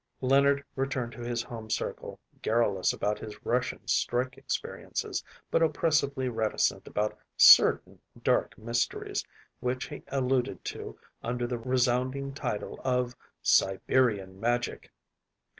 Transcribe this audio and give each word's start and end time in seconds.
Leonard 0.21 0.63
returned 0.75 1.11
to 1.11 1.21
his 1.21 1.43
home 1.43 1.69
circle 1.69 2.19
garrulous 2.41 2.91
about 2.91 3.19
his 3.19 3.45
Russian 3.45 3.87
strike 3.87 4.35
experiences, 4.35 5.23
but 5.51 5.61
oppressively 5.61 6.27
reticent 6.27 6.87
about 6.87 7.15
certain 7.37 7.99
dark 8.23 8.57
mysteries, 8.57 9.23
which 9.59 9.89
he 9.89 10.01
alluded 10.07 10.65
to 10.65 10.97
under 11.21 11.45
the 11.45 11.59
resounding 11.59 12.33
title 12.33 12.81
of 12.83 13.15
Siberian 13.43 14.39
Magic. 14.39 14.91